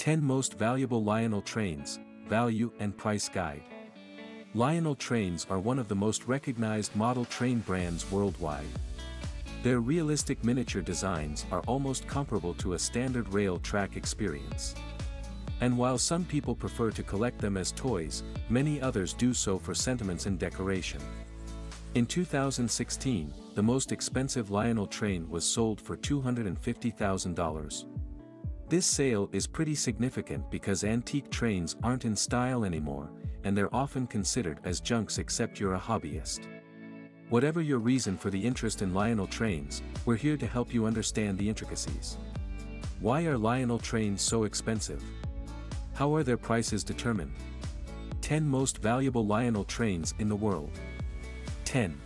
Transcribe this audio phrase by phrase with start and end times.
[0.00, 3.60] 10 Most Valuable Lionel Trains, Value and Price Guide.
[4.54, 8.64] Lionel Trains are one of the most recognized model train brands worldwide.
[9.62, 14.74] Their realistic miniature designs are almost comparable to a standard rail track experience.
[15.60, 19.74] And while some people prefer to collect them as toys, many others do so for
[19.74, 21.02] sentiments and decoration.
[21.94, 27.89] In 2016, the most expensive Lionel train was sold for $250,000.
[28.70, 33.10] This sale is pretty significant because antique trains aren't in style anymore,
[33.42, 36.46] and they're often considered as junks except you're a hobbyist.
[37.30, 41.36] Whatever your reason for the interest in Lionel trains, we're here to help you understand
[41.36, 42.16] the intricacies.
[43.00, 45.02] Why are Lionel trains so expensive?
[45.94, 47.34] How are their prices determined?
[48.20, 50.70] 10 most valuable Lionel trains in the world.
[51.64, 52.00] 10.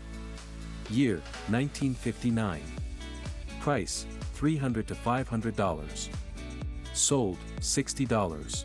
[0.88, 1.16] Year,
[1.48, 2.62] 1959.
[3.60, 6.08] Price, 300 to $500.
[6.94, 8.64] Sold, $60.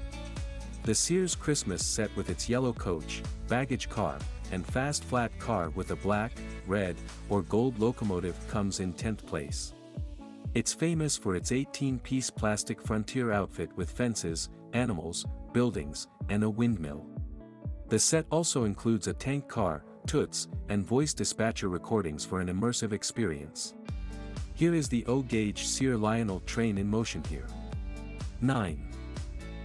[0.83, 4.19] The Sears Christmas set with its yellow coach, baggage car,
[4.51, 6.31] and fast flat car with a black,
[6.67, 6.95] red,
[7.29, 9.73] or gold locomotive comes in 10th place.
[10.53, 17.05] It's famous for its 18-piece plastic frontier outfit with fences, animals, buildings, and a windmill.
[17.87, 22.93] The set also includes a tank car, toots, and voice dispatcher recordings for an immersive
[22.93, 23.73] experience.
[24.53, 27.47] Here is the O-gauge Sear Lionel train in motion here.
[28.41, 28.87] 9.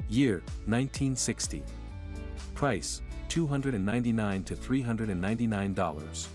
[0.09, 1.63] Year, 1960.
[2.55, 6.29] Price, 299 to $399.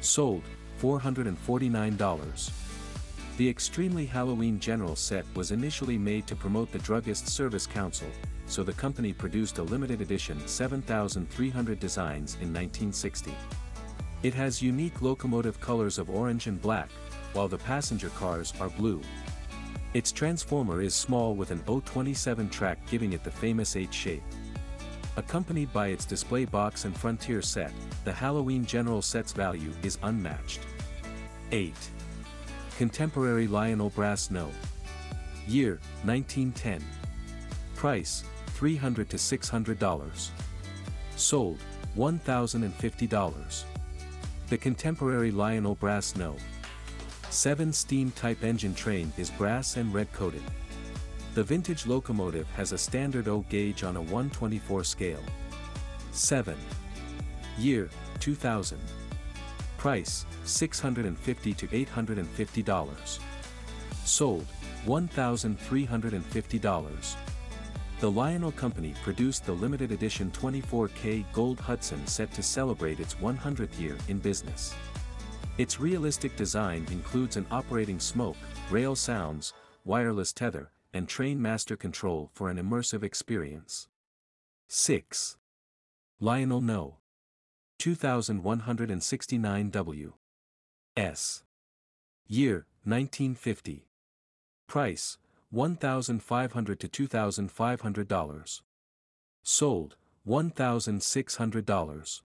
[0.00, 0.42] Sold,
[0.80, 2.50] $449.
[3.36, 8.08] The extremely Halloween General set was initially made to promote the Druggist Service Council,
[8.46, 13.32] so the company produced a limited edition 7,300 designs in 1960.
[14.24, 16.90] It has unique locomotive colors of orange and black,
[17.32, 19.00] while the passenger cars are blue.
[19.94, 24.22] Its transformer is small with an O27 track giving it the famous H shape.
[25.16, 27.72] Accompanied by its display box and frontier set,
[28.04, 30.60] the Halloween General set's value is unmatched.
[31.50, 31.74] 8.
[32.78, 34.50] Contemporary Lionel Brass No.
[35.46, 36.82] Year, 1910.
[37.76, 38.24] Price,
[38.58, 40.30] $300 to $600.
[41.16, 41.58] Sold,
[41.98, 43.64] $1,050.
[44.48, 46.36] The contemporary Lionel Brass No.
[47.32, 50.42] 7 steam type engine train is brass and red coated.
[51.34, 55.22] The vintage locomotive has a standard O gauge on a 124 scale.
[56.10, 56.54] 7.
[57.56, 57.88] Year,
[58.20, 58.78] 2000.
[59.78, 63.18] Price, $650 to $850.
[64.04, 64.46] Sold,
[64.84, 67.16] $1,350.
[68.00, 73.80] The Lionel Company produced the limited edition 24K Gold Hudson set to celebrate its 100th
[73.80, 74.74] year in business.
[75.58, 78.38] Its realistic design includes an operating smoke,
[78.70, 79.52] rail sounds,
[79.84, 83.88] wireless tether, and train master control for an immersive experience.
[84.68, 85.36] 6.
[86.20, 86.96] Lionel No.
[87.78, 90.12] 2169 W.
[90.96, 91.42] S.
[92.26, 93.88] Year, 1950.
[94.66, 95.18] Price,
[95.52, 98.60] $1,500 to $2,500.
[99.42, 99.96] Sold,
[100.26, 102.20] $1,600.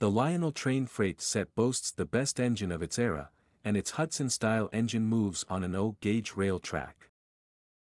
[0.00, 3.30] The Lionel train freight set boasts the best engine of its era,
[3.64, 7.10] and its Hudson-style engine moves on an O-gauge rail track.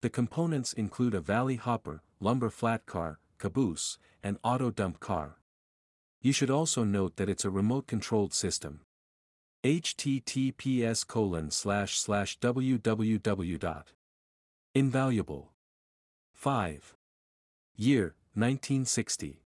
[0.03, 5.37] The components include a valley hopper, lumber flat car, caboose, and auto dump car.
[6.21, 8.81] You should also note that it's a remote-controlled system.
[9.62, 13.82] https colon slash slash www.
[14.75, 15.53] Invaluable.
[16.34, 16.97] 5.
[17.77, 19.42] Year, 1960.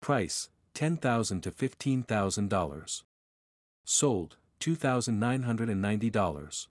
[0.00, 3.02] Price, 10,000 to $15,000.
[3.84, 6.66] Sold, $2,990.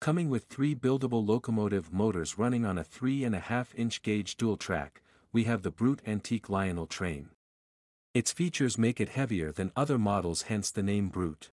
[0.00, 5.00] Coming with three buildable locomotive motors running on a 3.5 inch gauge dual track,
[5.32, 7.28] we have the Brute Antique Lionel train.
[8.14, 11.52] Its features make it heavier than other models hence the name Brute.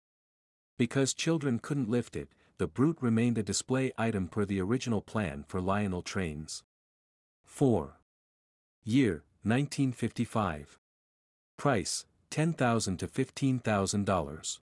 [0.79, 5.45] Because children couldn't lift it, the Brute remained a display item per the original plan
[5.47, 6.63] for Lionel trains.
[7.45, 7.99] 4.
[8.83, 10.79] Year, 1955.
[11.57, 14.59] Price, 10,000 to $15,000.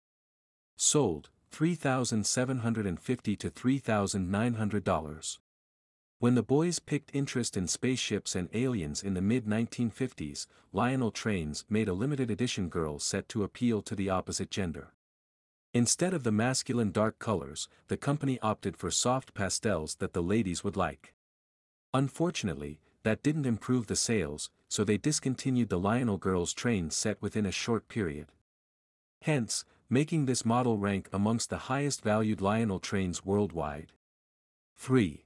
[0.78, 5.38] Sold, 3,750 to $3,900.
[6.20, 11.88] When the boys picked interest in spaceships and aliens in the mid-1950s, Lionel Trains made
[11.88, 14.94] a limited edition girl set to appeal to the opposite gender.
[15.74, 20.64] Instead of the masculine dark colors, the company opted for soft pastels that the ladies
[20.64, 21.16] would like.
[21.92, 27.46] Unfortunately, that didn't improve the sales, so they discontinued the Lionel Girls train set within
[27.46, 28.32] a short period.
[29.22, 33.92] Hence, making this model rank amongst the highest valued Lionel trains worldwide.
[34.78, 35.26] 3.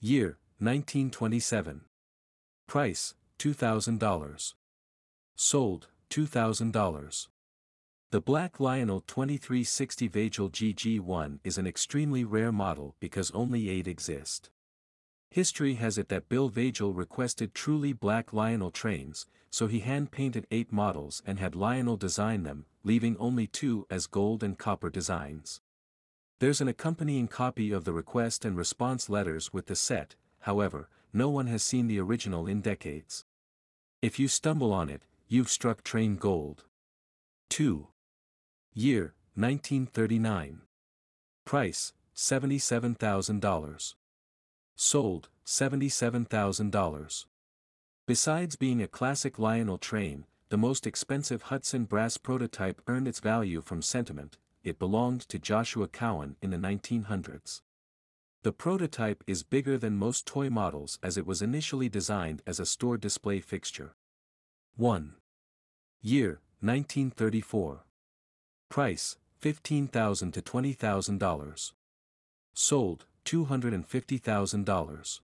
[0.00, 1.82] Year, 1927.
[2.66, 4.54] Price, $2,000.
[5.36, 7.28] Sold, $2,000.
[8.12, 14.48] The Black Lionel 2360 Vagell GG1 is an extremely rare model because only 8 exist.
[15.34, 20.70] History has it that Bill Vagell requested truly black Lionel trains, so he hand-painted 8
[20.70, 25.60] models and had Lionel design them, leaving only 2 as gold and copper designs.
[26.38, 31.28] There's an accompanying copy of the request and response letters with the set, however, no
[31.30, 33.24] one has seen the original in decades.
[34.00, 36.62] If you stumble on it, you've struck train gold.
[37.50, 37.88] 2.
[38.72, 40.60] Year, 1939.
[41.44, 43.94] Price, $77,000.
[44.76, 47.26] Sold, $77,000.
[48.06, 53.60] Besides being a classic Lionel train, the most expensive Hudson brass prototype earned its value
[53.60, 57.62] from sentiment, it belonged to Joshua Cowan in the 1900s.
[58.42, 62.66] The prototype is bigger than most toy models as it was initially designed as a
[62.66, 63.94] store display fixture.
[64.76, 65.14] 1.
[66.02, 67.84] Year, 1934.
[68.68, 71.72] Price, 15,000 to $20,000.
[72.52, 75.20] Sold, $250,000.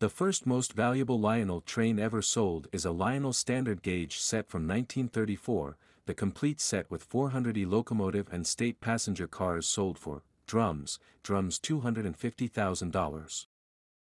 [0.00, 4.62] The first most valuable Lionel train ever sold is a Lionel standard gauge set from
[4.62, 5.76] 1934,
[6.06, 13.46] the complete set with 400E locomotive and state passenger cars sold for, drums, drums $250,000.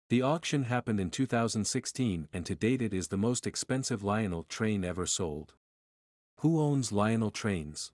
[0.09, 4.83] The auction happened in 2016 and to date it is the most expensive Lionel train
[4.83, 5.53] ever sold.
[6.41, 7.91] Who owns Lionel trains?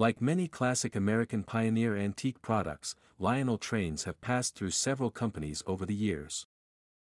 [0.00, 5.84] Like many classic American pioneer antique products, Lionel trains have passed through several companies over
[5.84, 6.46] the years.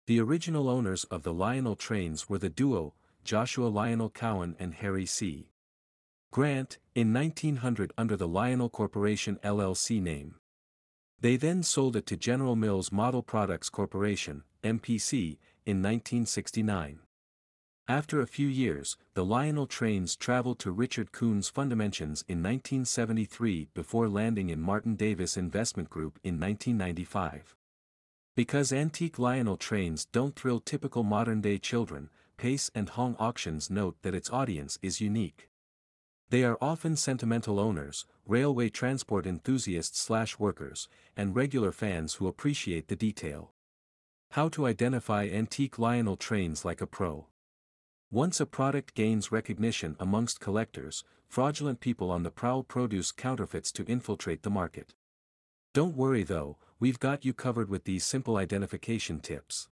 [0.07, 5.05] The original owners of the Lionel trains were the duo, Joshua Lionel Cowan and Harry
[5.05, 5.51] C.
[6.31, 10.37] Grant, in 1900 under the Lionel Corporation LLC name.
[11.19, 15.37] They then sold it to General Mills Model Products Corporation, MPC,
[15.67, 16.97] in 1969.
[17.87, 24.07] After a few years, the Lionel trains traveled to Richard Kughn's Fundimensions in 1973 before
[24.07, 27.55] landing in Martin Davis Investment Group in 1995.
[28.35, 34.15] Because antique Lionel trains don't thrill typical modern-day children, Pace and Hong Auctions note that
[34.15, 35.49] its audience is unique.
[36.29, 40.87] They are often sentimental owners, railway transport enthusiasts slash workers,
[41.17, 43.51] and regular fans who appreciate the detail.
[44.31, 47.27] How to identify antique Lionel trains like a pro.
[48.13, 53.85] Once a product gains recognition amongst collectors, fraudulent people on the prowl produce counterfeits to
[53.85, 54.93] infiltrate the market.
[55.73, 59.69] Don't worry though, we've got you covered with these simple identification tips.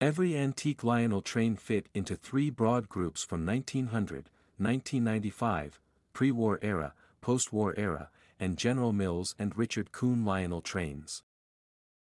[0.00, 4.28] Every antique Lionel train fit into three broad groups from 1900,
[4.58, 5.78] 1995,
[6.12, 8.10] pre-war era, post-war era,
[8.40, 11.22] and General Mills and Richard Kughn Lionel trains.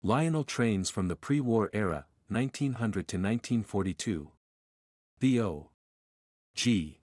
[0.02, 4.32] Lionel trains from the pre-war era, 1900 to 1942.
[5.22, 5.70] The O.
[6.56, 7.02] G.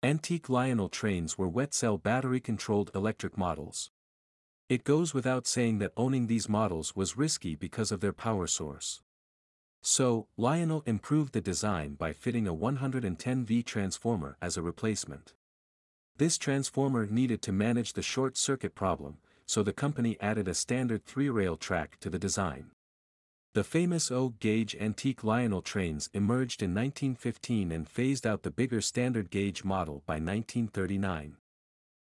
[0.00, 3.90] Antique Lionel trains were wet cell battery-controlled electric models.
[4.68, 9.02] It goes without saying that owning these models was risky because of their power source.
[9.80, 15.34] So, Lionel improved the design by fitting a 110V transformer as a replacement.
[16.18, 19.16] This transformer needed to manage the short circuit problem,
[19.46, 22.70] so the company added a standard three-rail track to the design.
[23.54, 29.30] The famous O-gauge antique Lionel trains emerged in 1915 and phased out the bigger standard
[29.30, 31.36] gauge model by 1939.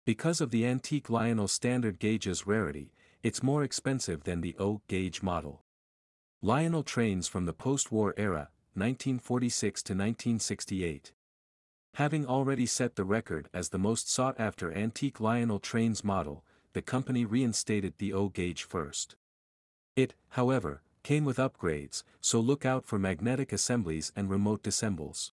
[0.05, 2.91] Because of the antique Lionel standard gauge's rarity,
[3.23, 5.61] it's more expensive than the O-gauge model.
[6.41, 11.13] Lionel trains from the post-war era, 1946 to 1968.
[11.93, 17.23] Having already set the record as the most sought-after antique Lionel trains model, the company
[17.23, 19.15] reinstated the O-gauge first.
[19.95, 25.31] It, however, came with upgrades, so look out for magnetic assemblies and remote dissembles.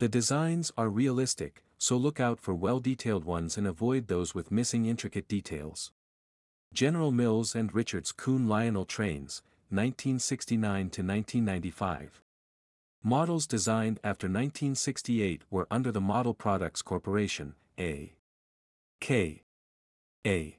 [0.00, 4.86] The designs are realistic, so look out for well-detailed ones and avoid those with missing
[4.86, 5.92] intricate details.
[6.74, 12.20] General Mills and Richards Kughn Lionel Trains, 1969 to 1995.
[13.04, 18.14] Models designed after 1968 were under the Model Products Corporation, A.
[19.00, 19.44] K.
[20.26, 20.58] A.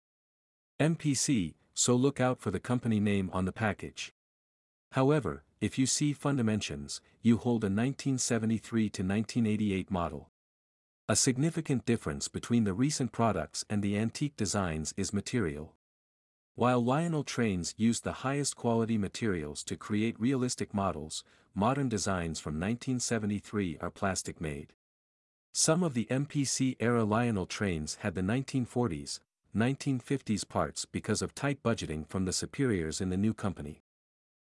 [0.79, 4.13] MPC, so look out for the company name on the package.
[4.93, 10.29] However, if you see Fundimensions, you hold a 1973 to 1988 model.
[11.07, 15.73] A significant difference between the recent products and the antique designs is material.
[16.55, 21.23] While Lionel trains used the highest quality materials to create realistic models,
[21.55, 24.73] modern designs from 1973 are plastic made.
[25.53, 29.19] Some of the MPC-era Lionel trains had the 1940s,
[29.55, 33.81] 1950s parts because of tight budgeting from the superiors in the new company.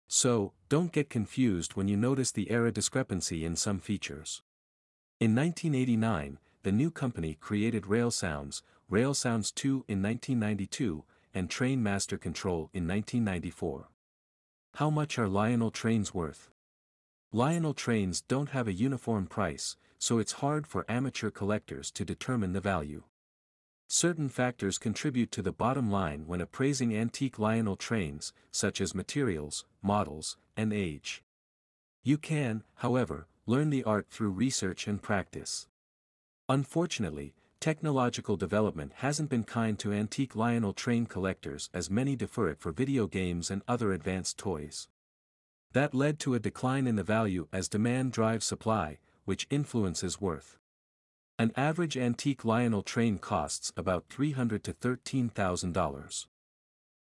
[0.08, 4.42] So, don't get confused when you notice the era discrepancy in some features.
[5.20, 11.84] In 1989, the new company created Rail Sounds, Rail Sounds 2 in 1992, and Train
[11.84, 13.90] Master Control in 1994.
[14.76, 16.52] How much are Lionel trains worth?
[17.34, 22.54] Lionel trains don't have a uniform price, so it's hard for amateur collectors to determine
[22.54, 23.04] the value.
[23.90, 29.64] Certain factors contribute to the bottom line when appraising antique Lionel trains, such as materials,
[29.82, 31.24] models, and age.
[32.04, 35.68] You can, however, learn the art through research and practice.
[36.50, 42.60] Unfortunately, technological development hasn't been kind to antique Lionel train collectors as many defer it
[42.60, 44.90] for video games and other advanced toys.
[45.72, 50.58] That led to a decline in the value as demand drives supply, which influences worth.
[51.40, 56.26] An average antique Lionel train costs about 300 to $13,000.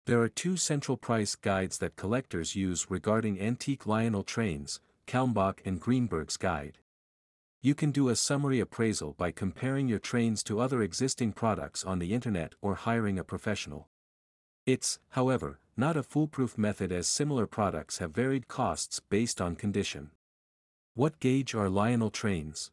[0.06, 5.80] There are two central price guides that collectors use regarding antique Lionel trains, Kalmbach and
[5.80, 6.78] Greenberg's guide.
[7.62, 12.00] You can do a summary appraisal by comparing your trains to other existing products on
[12.00, 13.86] the internet or hiring a professional.
[14.66, 20.10] It's, however, not a foolproof method as similar products have varied costs based on condition.
[20.94, 22.72] What gauge are Lionel trains?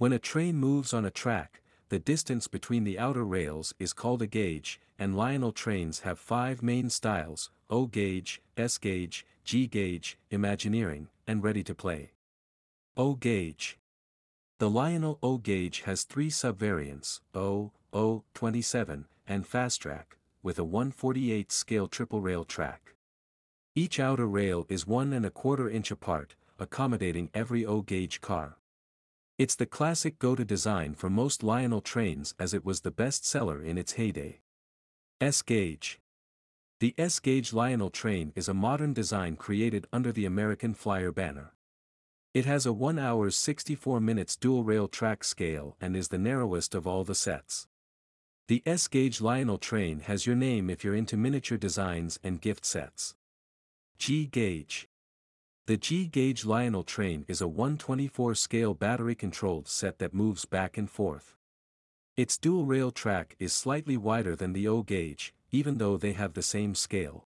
[0.00, 4.22] When a train moves on a track, the distance between the outer rails is called
[4.22, 10.16] a gauge, and Lionel trains have five main styles, O gauge, S gauge, G gauge,
[10.30, 12.12] Imagineering, and Ready to Play.
[12.96, 13.78] O gauge.
[14.58, 21.88] The Lionel O gauge has three subvariants, O, O27, and FasTrack, with a 148 scale
[21.88, 22.94] triple rail track.
[23.74, 28.56] Each outer rail is one and a quarter inch apart, accommodating every O gauge car.
[29.40, 33.62] It's the classic go-to design for most Lionel trains as it was the best seller
[33.62, 34.42] in its heyday.
[35.18, 35.98] S gauge.
[36.80, 41.54] The S gauge Lionel train is a modern design created under the American Flyer banner.
[42.34, 46.74] It has a 1 hours 64 minutes dual rail track scale and is the narrowest
[46.74, 47.66] of all the sets.
[48.48, 53.14] The S-gauge Lionel train has your name if you're into miniature designs and gift sets.
[53.96, 54.89] G-gauge.
[55.70, 61.36] The G-gauge Lionel train is a 124 scale battery-controlled set that moves back and forth.
[62.16, 66.42] Its dual rail track is slightly wider than the O-gauge, even though they have the
[66.42, 67.28] same scale.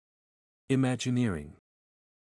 [0.68, 1.52] Imagineering.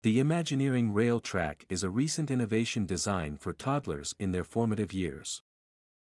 [0.04, 5.42] The Imagineering rail track is a recent innovation design for toddlers in their formative years.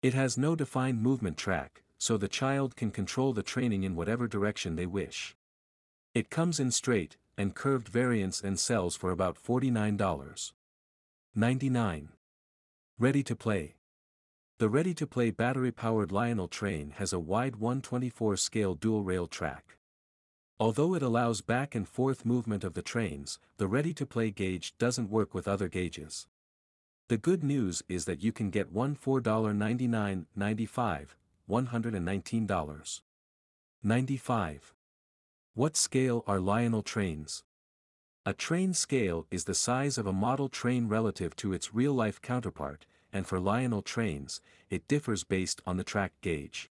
[0.02, 4.28] It has no defined movement track, so the child can control the training in whatever
[4.28, 5.34] direction they wish.
[6.12, 10.52] It comes in straight and curved variants and sells for about $49.
[11.34, 12.08] 99.
[12.98, 13.76] Ready to play.
[14.58, 19.78] The ready-to-play battery-powered Lionel train has a wide 124 scale dual rail track.
[20.58, 25.32] Although it allows back and forth movement of the trains, the ready-to-play gauge doesn't work
[25.32, 26.26] with other gauges.
[27.08, 31.06] The good news is that you can get one $4.99.95,
[31.48, 33.00] $119.
[33.82, 34.74] 95.
[35.54, 37.42] What scale are Lionel trains?
[38.24, 42.86] A train scale is the size of a model train relative to its real-life counterpart,
[43.12, 44.40] and for Lionel trains,
[44.70, 46.70] it differs based on the track gauge.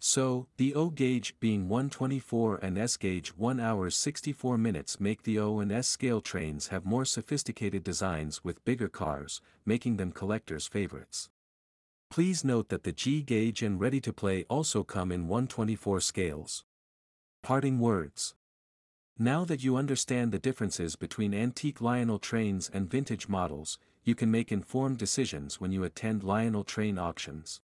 [0.00, 5.38] So, the O gauge being 124 and S gauge 1 hours 64 minutes make the
[5.38, 10.66] O and S scale trains have more sophisticated designs with bigger cars, making them collectors'
[10.66, 11.30] favorites.
[12.10, 16.64] Please note that the G gauge and Ready to Play also come in 124 scales.
[17.42, 18.36] Parting words.
[19.18, 24.30] Now that you understand the differences between antique Lionel trains and vintage models, you can
[24.30, 27.60] make informed decisions when you attend Lionel train auctions.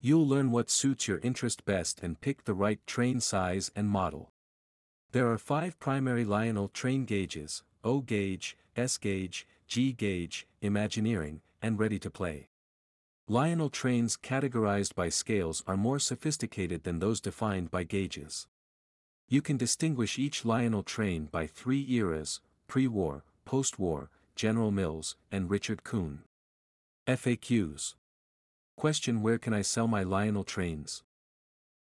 [0.00, 4.30] You'll learn what suits your interest best and pick the right train size and model.
[5.10, 11.76] There are five primary Lionel train gauges, O gauge, S gauge, G gauge, Imagineering, and
[11.76, 12.50] Ready to Play.
[13.26, 18.46] Lionel trains categorized by scales are more sophisticated than those defined by gauges.
[19.32, 25.84] You can distinguish each Lionel train by three eras, pre-war, post-war, General Mills, and Richard
[25.84, 26.18] Kughn.
[27.06, 27.94] FAQs
[28.76, 31.02] Question Where can I sell my Lionel trains?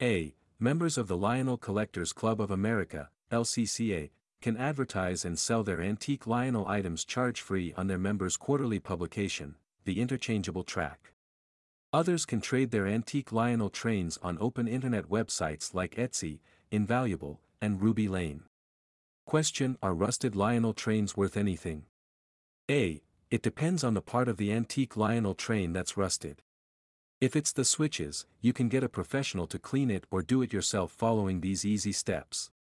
[0.02, 0.36] A.
[0.60, 4.10] Members of the Lionel Collectors Club of America, LCCA,
[4.42, 10.02] can advertise and sell their antique Lionel items charge-free on their members' quarterly publication, The
[10.02, 11.14] Interchangeable Track.
[11.94, 16.40] Others can trade their antique Lionel trains on open internet websites like Etsy,
[16.72, 18.44] Invaluable, and Ruby Lane.
[19.26, 21.84] Question Are rusted Lionel trains worth anything?
[22.70, 23.02] A.
[23.32, 26.42] It depends on the part of the antique Lionel train that's rusted.
[27.22, 30.52] If it's the switches, you can get a professional to clean it or do it
[30.52, 32.52] yourself following these easy steps.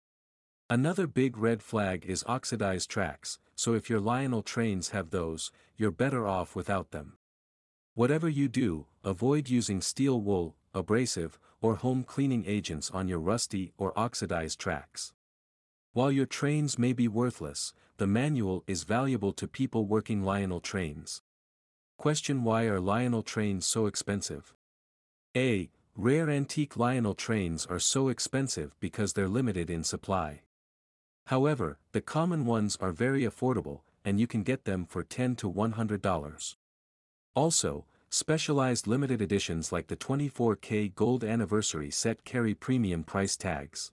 [0.71, 5.91] Another big red flag is oxidized tracks, so if your Lionel trains have those, you're
[5.91, 7.17] better off without them.
[7.95, 13.73] Whatever you do, avoid using steel wool, abrasive, or home cleaning agents on your rusty
[13.79, 15.15] or oxidized tracks.
[15.93, 21.23] While your trains may be worthless, the manual is valuable to people working Lionel trains.
[21.97, 24.55] Question Why are Lionel trains so expensive?
[25.35, 25.71] A.
[25.97, 30.43] Rare antique Lionel trains are so expensive because they're limited in supply.
[31.29, 35.51] However, the common ones are very affordable, and you can get them for 10 to
[35.51, 36.57] $100.
[37.35, 43.93] Also, specialized limited editions like the 24K Gold Anniversary set carry premium price tags.